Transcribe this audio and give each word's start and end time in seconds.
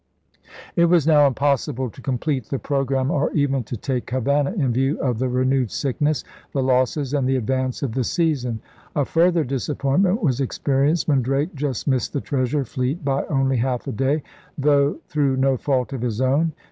It 0.75 0.85
was 0.85 1.05
now 1.05 1.27
impossible 1.27 1.91
to 1.91 2.01
complete 2.01 2.45
the 2.45 2.57
pro 2.57 2.83
gramme 2.83 3.11
or 3.11 3.31
even 3.33 3.63
to 3.65 3.77
take 3.77 4.09
Havana, 4.09 4.51
in 4.53 4.73
view 4.73 4.99
of 4.99 5.19
the 5.19 5.29
renewed 5.29 5.69
sickness, 5.69 6.23
the 6.53 6.63
losses, 6.63 7.13
and 7.13 7.29
the 7.29 7.35
advance 7.35 7.83
of 7.83 7.91
the 7.91 8.03
season. 8.03 8.61
A 8.95 9.05
further 9.05 9.43
disappointment 9.43 10.23
was 10.23 10.41
ex 10.41 10.57
perienced 10.57 11.07
when 11.07 11.21
Drake 11.21 11.53
just 11.53 11.87
missed 11.87 12.13
the 12.13 12.19
treasure 12.21 12.65
fleet 12.65 13.05
by 13.05 13.27
only 13.27 13.57
half 13.57 13.85
a 13.85 13.91
day, 13.91 14.23
though 14.57 14.97
through 15.07 15.37
no 15.37 15.55
fault 15.55 15.93
of 15.93 16.01
his 16.01 16.19
own. 16.19 16.53